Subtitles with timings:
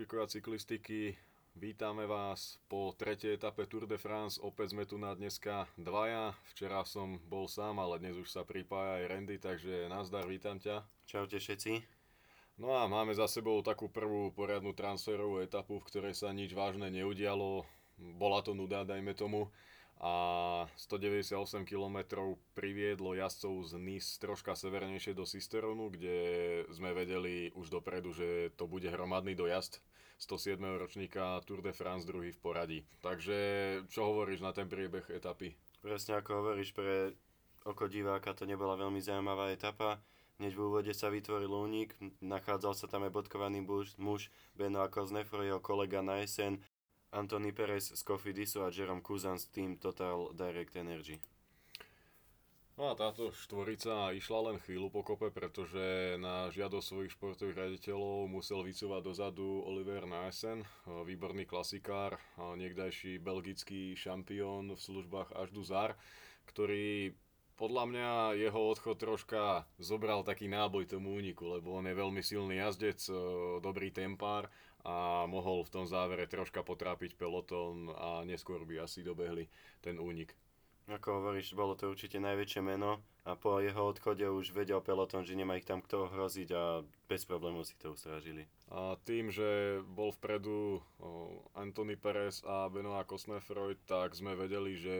[0.00, 1.12] fanúšikovia cyklistiky,
[1.60, 4.40] vítame vás po tretej etape Tour de France.
[4.40, 6.32] Opäť sme tu na dneska dvaja.
[6.48, 10.88] Včera som bol sám, ale dnes už sa pripája aj Randy, takže nazdar, vítam ťa.
[11.04, 11.84] Čaute všetci.
[12.64, 16.88] No a máme za sebou takú prvú poriadnu transferovú etapu, v ktorej sa nič vážne
[16.88, 17.68] neudialo.
[18.00, 19.52] Bola to nuda, dajme tomu
[20.00, 21.36] a 198
[21.68, 21.98] km
[22.56, 26.18] priviedlo jazdcov z Nice troška severnejšie do Sisteronu, kde
[26.72, 29.84] sme vedeli už dopredu, že to bude hromadný dojazd
[30.16, 30.56] 107.
[30.80, 32.78] ročníka Tour de France druhý v poradí.
[33.04, 33.36] Takže
[33.92, 35.52] čo hovoríš na ten priebeh etapy?
[35.84, 37.12] Presne ako hovoríš, pre
[37.68, 40.00] oko diváka to nebola veľmi zaujímavá etapa.
[40.40, 41.92] Hneď v úvode sa vytvoril únik,
[42.24, 46.56] nachádzal sa tam aj bodkovaný muž, muž Beno Koznefro, jeho kolega na jeseň
[47.10, 51.18] Anthony Perez z Cofidisu a Jerome Kuzan z Team Total Direct Energy.
[52.80, 58.24] No a táto štvorica išla len chvíľu po kope, pretože na žiadosť svojich športových raditeľov
[58.24, 65.92] musel vycúvať dozadu Oliver Naesen, výborný klasikár, niekdajší belgický šampión v službách až Zar,
[66.48, 67.12] ktorý
[67.60, 68.08] podľa mňa
[68.40, 72.96] jeho odchod troška zobral taký náboj tomu úniku, lebo on je veľmi silný jazdec,
[73.60, 74.48] dobrý tempár
[74.80, 79.44] a mohol v tom závere troška potrápiť pelotón a neskôr by asi dobehli
[79.84, 80.32] ten únik.
[80.88, 85.36] Ako hovoríš, bolo to určite najväčšie meno a po jeho odchode už vedel pelotón, že
[85.36, 88.48] nemá ich tam kto ohroziť a bez problémov si to ustrážili.
[88.72, 90.80] A tým, že bol vpredu
[91.52, 94.96] Anthony Perez a Benoit Cosnefroy, tak sme vedeli, že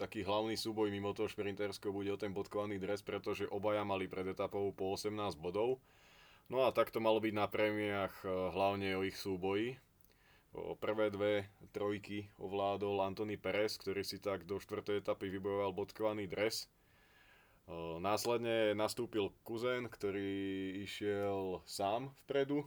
[0.00, 4.32] taký hlavný súboj mimo toho šprinterského bude o ten bodkovaný dres, pretože obaja mali pred
[4.32, 5.76] etapou po 18 bodov
[6.50, 9.78] No a tak to malo byť na prémiách eh, hlavne o ich súboji.
[10.50, 16.26] O prvé dve trojky ovládol Antony Perez, ktorý si tak do štvrtej etapy vybojoval bodkovaný
[16.26, 16.66] dres.
[18.02, 20.26] Následne nastúpil Kuzen, ktorý
[20.82, 22.66] išiel sám vpredu.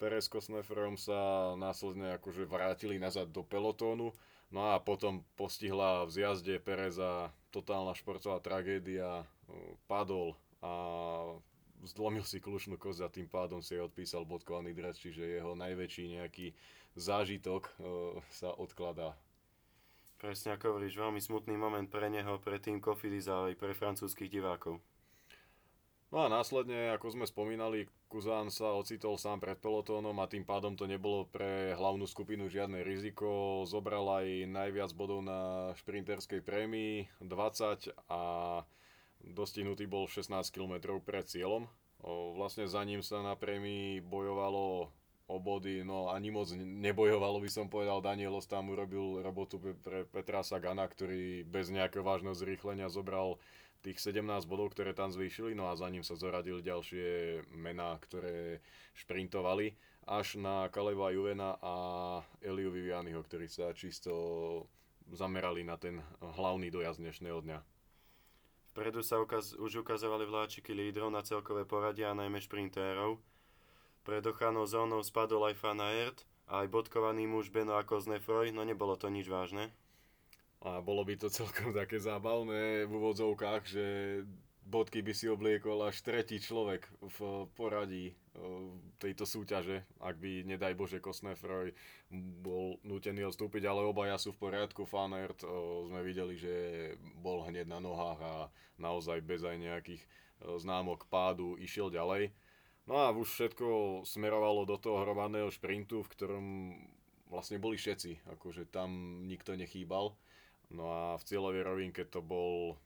[0.00, 4.16] Perez Kosnefrom sa následne akože vrátili nazad do pelotónu.
[4.54, 9.26] No a potom postihla v zjazde Pereza totálna športová tragédia.
[9.50, 10.72] Eh, padol a
[11.84, 16.56] zlomil si kľúčnú kosť a tým pádom si odpísal bodkovaný dres, čiže jeho najväčší nejaký
[16.96, 19.12] zážitok uh, sa odkladá.
[20.16, 24.32] Presne ako hovoríš, veľmi smutný moment pre neho, pre tým Kofidis a aj pre francúzských
[24.32, 24.80] divákov.
[26.14, 30.78] No a následne, ako sme spomínali, Kuzán sa ocitol sám pred pelotónom a tým pádom
[30.78, 33.66] to nebolo pre hlavnú skupinu žiadne riziko.
[33.66, 38.22] Zobral aj najviac bodov na šprinterskej prémii, 20 a
[39.26, 41.66] Dostihnutý bol 16 km pred cieľom.
[42.38, 44.94] Vlastne za ním sa na prémii bojovalo
[45.26, 47.98] o body, no ani moc nebojovalo by som povedal.
[47.98, 53.42] Danielos tam urobil robotu pre Petra Sagana, ktorý bez nejakého vážneho zrýchlenia zobral
[53.84, 58.64] tých 17 bodov, ktoré tam zvýšili, no a za ním sa zoradili ďalšie mená, ktoré
[58.96, 59.76] šprintovali
[60.08, 61.74] až na Kaleva Juvena a
[62.40, 64.12] Eliu Vivianiho, ktorí sa čisto
[65.12, 67.58] zamerali na ten hlavný dojazd dnešného dňa.
[68.74, 73.20] Vpredu sa ukaz, už ukazovali vláčiky lídrov na celkové poradia a najmä šprintérov.
[74.02, 78.64] Pred ochranou zónou spadol aj Fan Aert a aj bodkovaný muž Beno ako Znefroj, no
[78.66, 79.72] nebolo to nič vážne.
[80.64, 83.84] A bolo by to celkom také zábavné v úvodzovkách, že
[84.64, 88.16] bodky by si obliekol až tretí človek v poradí
[88.96, 91.76] tejto súťaže, ak by, nedaj Bože, Kosnefroj
[92.40, 94.88] bol nutený odstúpiť, ale obaja sú v poriadku.
[94.88, 95.44] Fanert
[95.84, 96.54] sme videli, že
[97.20, 98.34] bol hneď na nohách a
[98.80, 100.02] naozaj bez aj nejakých
[100.40, 102.32] známok pádu išiel ďalej.
[102.88, 106.46] No a už všetko smerovalo do toho hromadného šprintu, v ktorom
[107.28, 110.16] vlastne boli všetci, akože tam nikto nechýbal.
[110.72, 112.78] No a v cieľovej rovinke to bol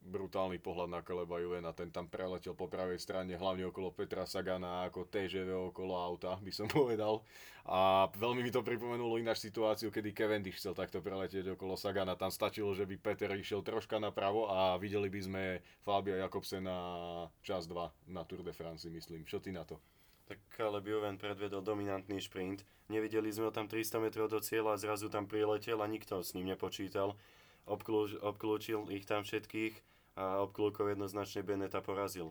[0.00, 4.88] brutálny pohľad na Kaleba Juvena, ten tam preletel po pravej strane, hlavne okolo Petra Sagana,
[4.88, 7.20] ako TŽV okolo auta, by som povedal.
[7.68, 12.16] A veľmi mi to pripomenulo ináč situáciu, kedy Cavendish chcel takto preletieť okolo Sagana.
[12.16, 15.42] Tam stačilo, že by Peter išiel troška napravo a videli by sme
[15.84, 16.76] Fabia Jakobsena
[17.44, 19.28] čas 2 na Tour de France, myslím.
[19.28, 19.76] Čo ty na to?
[20.30, 22.62] Tak Caleb Juven predvedol dominantný šprint.
[22.86, 26.38] Nevideli sme ho tam 300 metrov do cieľa a zrazu tam priletel a nikto s
[26.38, 27.18] ním nepočítal.
[27.66, 29.74] obklúčil ich tam všetkých
[30.14, 32.30] a obklúkov jednoznačne Beneta porazil.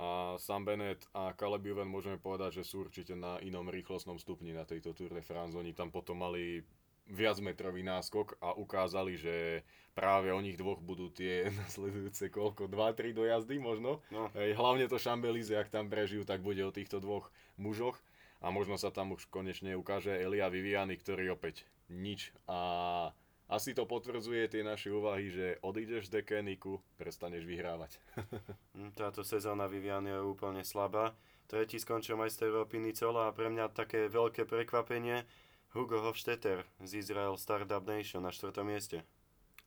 [0.00, 4.56] A Sam Bennett a Caleb Juven môžeme povedať, že sú určite na inom rýchlostnom stupni
[4.56, 5.52] na tejto Tour de France.
[5.52, 6.64] Oni tam potom mali
[7.10, 13.56] viacmetrový náskok a ukázali, že práve o nich dvoch budú tie nasledujúce koľko, 2-3 dojazdy
[13.58, 14.00] možno.
[14.08, 14.30] No.
[14.34, 17.28] Hlavne to Šambelize, ak tam prežijú, tak bude o týchto dvoch
[17.58, 17.98] mužoch.
[18.42, 22.34] A možno sa tam už konečne ukáže Elia Viviani, ktorý opäť nič.
[22.50, 23.14] A
[23.46, 27.98] asi to potvrdzuje tie naše úvahy, že odídeš z Dekeniku, prestaneš vyhrávať.
[28.72, 31.12] Hm, táto sezóna Vivian je úplne slabá.
[31.44, 35.28] Tretí skončil majster Európy Nicola a pre mňa také veľké prekvapenie
[35.72, 39.00] Hugo Hofstetter z Israel Startup Nation na štvrtom mieste.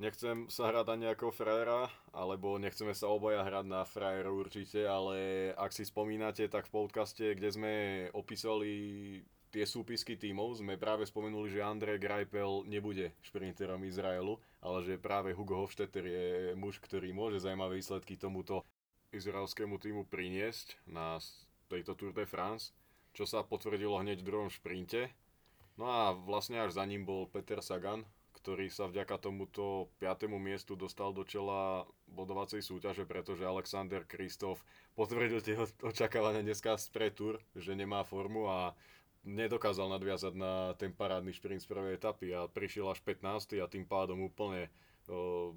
[0.00, 5.52] Nechcem sa hrať na nejakého frajera, alebo nechceme sa obaja hrať na frajerov určite, ale
[5.60, 7.72] ak si spomínate, tak v podcaste, kde sme
[8.16, 8.72] opísali
[9.52, 15.36] tie súpisky tímov, sme práve spomenuli, že Andrej Greipel nebude šprinterom Izraelu, ale že práve
[15.36, 16.26] Hugo Hofstetter je
[16.56, 18.64] muž, ktorý môže zaujímavé výsledky tomuto
[19.12, 21.20] izraelskému týmu priniesť na
[21.68, 22.72] tejto Tour de France,
[23.12, 25.12] čo sa potvrdilo hneď v druhom šprinte.
[25.78, 28.06] No a vlastne až za ním bol Peter Sagan,
[28.40, 30.24] ktorý sa vďaka tomuto 5.
[30.40, 34.64] miestu dostal do čela bodovacej súťaže, pretože Alexander Kristof
[34.96, 35.60] potvrdil tie
[35.92, 38.72] očakávania dneska z Tour, že nemá formu a
[39.28, 43.60] nedokázal nadviazať na ten parádny šprint z prvej etapy a prišiel až 15.
[43.60, 44.72] a tým pádom úplne
[45.04, 45.52] o,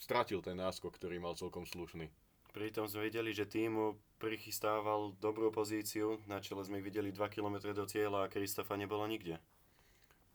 [0.00, 2.08] stratil ten náskok, ktorý mal celkom slušný.
[2.52, 7.72] Pritom sme videli, že týmu prichystával dobrú pozíciu, na čele sme ich videli 2 km
[7.72, 9.40] do cieľa a Kristofa nebolo nikde.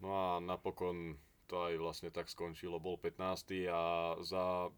[0.01, 1.17] No a napokon
[1.47, 2.77] to aj vlastne tak skončilo.
[2.77, 3.71] Bol 15.
[3.71, 4.69] a za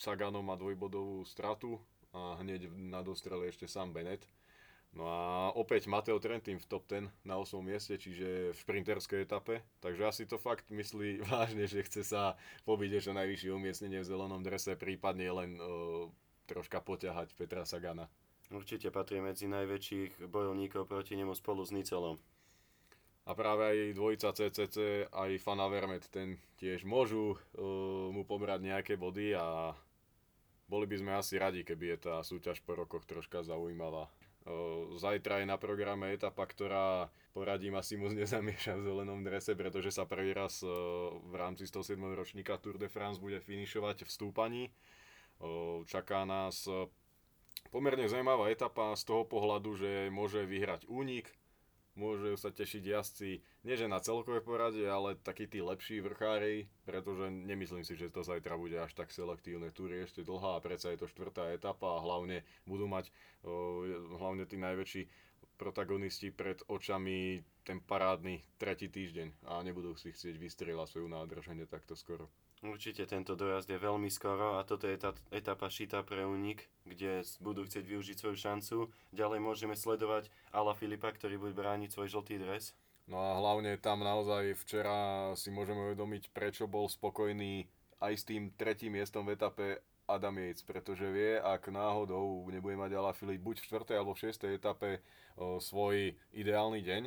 [0.00, 1.80] Saganom má dvojbodovú stratu
[2.12, 4.24] a hneď na dostrele ešte sám Bennett.
[4.90, 7.62] No a opäť Mateo Trentin v top 10 na 8.
[7.62, 9.62] mieste, čiže v šprinterskej etape.
[9.78, 12.34] Takže asi to fakt myslí vážne, že chce sa
[12.66, 16.10] pobiť ešte najvyššie umiestnenie v zelenom drese, prípadne len uh,
[16.50, 18.10] troška poťahať Petra Sagana.
[18.50, 22.18] Určite patrí medzi najväčších bojovníkov proti nemu spolu s Nicelom.
[23.30, 28.98] A práve aj dvojica CCC, aj Fana Vermet, ten tiež môžu uh, mu pobrať nejaké
[28.98, 29.70] body a
[30.66, 34.10] boli by sme asi radi, keby je tá súťaž po rokoch troška zaujímavá.
[34.42, 39.94] Uh, zajtra je na programe etapa, ktorá poradím asi moc nezamieša v zelenom drese, pretože
[39.94, 41.94] sa prvý raz uh, v rámci 107.
[42.10, 44.64] ročníka Tour de France bude finišovať v stúpaní
[45.88, 46.68] Čaká nás
[47.72, 51.32] pomerne zaujímavá etapa z toho pohľadu, že môže vyhrať únik,
[52.00, 57.28] môžu sa tešiť jazdci, nie že na celkové porade, ale takí tí lepší vrchári, pretože
[57.28, 59.68] nemyslím si, že to zajtra bude až tak selektívne.
[59.68, 63.12] Túry ešte dlhá a predsa je to štvrtá etapa a hlavne budú mať
[64.16, 65.02] hlavne tí najväčší
[65.60, 71.92] protagonisti pred očami ten parádny tretí týždeň a nebudú si chcieť vystrieľať svoju nádrženie takto
[71.92, 72.32] skoro.
[72.60, 77.24] Určite tento dojazd je veľmi skoro a toto je tá etapa šita pre únik, kde
[77.40, 78.76] budú chcieť využiť svoju šancu.
[79.16, 82.76] Ďalej môžeme sledovať Ala Filipa, ktorý bude brániť svoj žltý dres.
[83.08, 87.64] No a hlavne tam naozaj včera si môžeme uvedomiť, prečo bol spokojný
[88.00, 89.80] aj s tým tretím miestom v etape
[90.10, 93.96] Adam Yates, pretože vie, ak náhodou nebude mať Ala Filip buď v 4.
[93.96, 94.52] alebo v 6.
[94.52, 94.98] etape
[95.38, 97.02] o, svoj ideálny deň,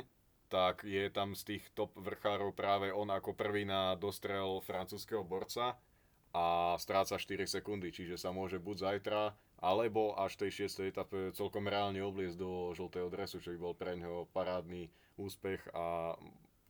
[0.54, 5.74] tak je tam z tých top vrchárov práve on ako prvý na dostrel francúzského borca
[6.30, 10.94] a stráca 4 sekundy, čiže sa môže buď zajtra, alebo až tej 6.
[10.94, 16.14] etape celkom reálne obliecť do žltého dresu, čo by bol pre neho parádny úspech a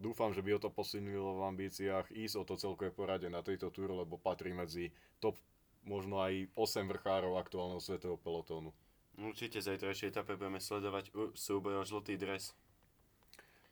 [0.00, 3.68] dúfam, že by o to posilnilo v ambíciách ísť o to celkové porade na tejto
[3.68, 5.36] túre, lebo patrí medzi top
[5.84, 8.72] možno aj 8 vrchárov aktuálneho svetového pelotónu.
[9.20, 12.56] Určite zajtrajšej etape budeme sledovať súboj o žltý dres.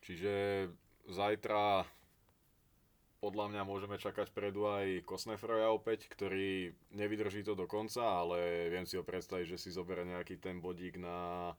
[0.02, 0.66] Čiže
[1.06, 1.87] zajtra
[3.23, 8.82] podľa mňa môžeme čakať predu aj Kosnefroja opäť, ktorý nevydrží to do konca, ale viem
[8.82, 11.54] si ho predstaviť, že si zoberie nejaký ten bodík na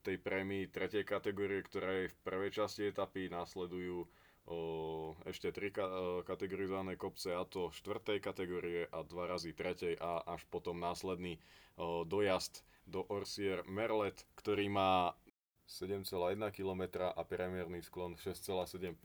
[0.00, 4.08] tej prémii tretej kategórie, ktorá v prvej časti etapy, následujú
[4.48, 4.58] o,
[5.28, 5.84] ešte tri ka,
[6.24, 11.36] kategorizované kopce a to štvrtej kategórie a dva razy tretej a až potom následný
[11.76, 15.12] o, dojazd do Orsier Merlet, ktorý má
[15.70, 16.10] 7,1
[16.50, 18.98] km a premiérny sklon 6,7%.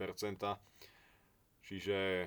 [1.62, 2.26] Čiže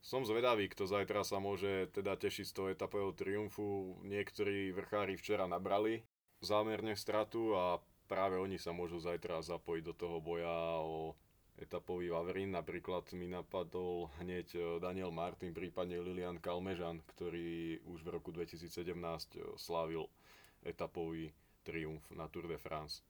[0.00, 4.00] som zvedavý, kto zajtra sa môže teda tešiť z toho etapového triumfu.
[4.04, 6.00] Niektorí vrchári včera nabrali
[6.40, 11.16] zámerne stratu a práve oni sa môžu zajtra zapojiť do toho boja o
[11.56, 12.52] etapový Vavrín.
[12.52, 18.68] Napríklad mi napadol hneď e, Daniel Martin, prípadne Lilian Kalmežan, ktorý už v roku 2017
[18.68, 20.04] e, slávil
[20.66, 21.32] etapový
[21.64, 23.00] triumf na Tour de France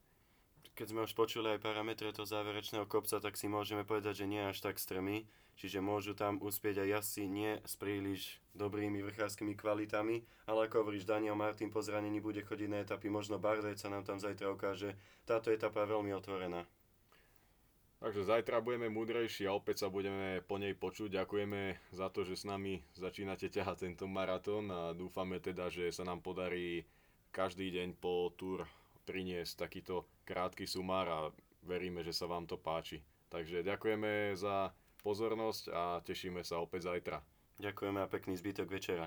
[0.73, 4.40] keď sme už počuli aj parametre toho záverečného kopca, tak si môžeme povedať, že nie
[4.40, 5.28] až tak strmy,
[5.61, 11.04] čiže môžu tam uspieť aj jazdci nie s príliš dobrými vrchárskymi kvalitami, ale ako hovoríš,
[11.04, 14.97] Daniel Martin po zranení bude chodiť na etapy, možno Bardet sa nám tam zajtra ukáže.
[15.28, 16.64] Táto etapa je veľmi otvorená.
[18.04, 21.25] Takže zajtra budeme múdrejší a opäť sa budeme po nej počuť.
[21.25, 26.04] Ďakujeme za to, že s nami začínate ťahať tento maratón a dúfame teda, že sa
[26.04, 26.85] nám podarí
[27.33, 28.68] každý deň po túr
[29.09, 31.19] priniesť takýto krátky sumár a
[31.62, 33.04] veríme, že sa vám to páči.
[33.28, 34.73] Takže ďakujeme za
[35.04, 37.21] pozornosť a tešíme sa opäť zajtra.
[37.61, 39.07] Ďakujeme a pekný zbytok večera.